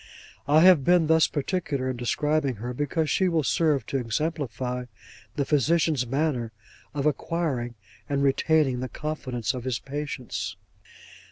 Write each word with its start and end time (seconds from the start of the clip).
I 0.47 0.61
have 0.61 0.83
been 0.83 1.05
thus 1.05 1.27
particular 1.27 1.87
in 1.87 1.95
describing 1.95 2.55
her, 2.55 2.73
because 2.73 3.07
she 3.07 3.29
will 3.29 3.43
serve 3.43 3.85
to 3.85 3.99
exemplify 3.99 4.85
the 5.35 5.45
physician's 5.45 6.07
manner 6.07 6.51
of 6.95 7.05
acquiring 7.05 7.75
and 8.09 8.23
retaining 8.23 8.79
the 8.79 8.89
confidence 8.89 9.53
of 9.53 9.63
his 9.63 9.77
patients. 9.77 10.55